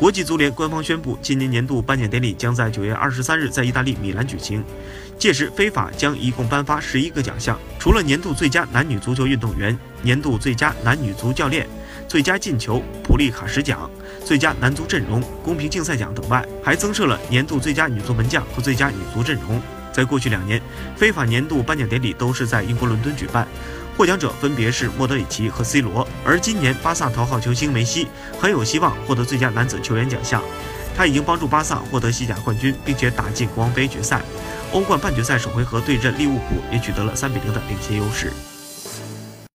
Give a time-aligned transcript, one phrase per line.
[0.00, 4.64] 国际足联官方宣布，今年年度颁奖典礼将在九月二十三日在意大利米兰举行。
[5.18, 11.68] 届时，非法将一共颁发十一个奖项，除了年度最佳男女足球运动员、年度最佳男女足教练、
[12.08, 13.90] 最佳进球普利卡什奖、
[14.24, 19.60] 最佳男足阵容公平竞赛奖等外，还增设了年度最佳女足门将和最佳女足阵容。
[19.92, 20.62] 在过去两年，
[20.96, 23.46] 非法年度颁奖典礼都是在英国伦敦举办，
[23.96, 26.06] 获奖者分别是莫德里奇和 C 罗。
[26.24, 28.08] 而今年，巴萨头号球星梅西
[28.38, 30.42] 很有希望获得最佳男子球员奖项，
[30.96, 34.22] 他已经帮助巴萨获得西甲冠军，并且打进国王杯决赛。
[34.72, 38.32] 欧冠半决赛首回合对阵利物浦，也取得了三比零的领先优势。